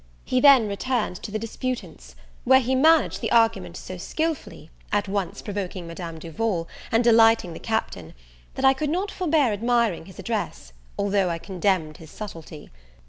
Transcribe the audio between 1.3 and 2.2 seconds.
disputants;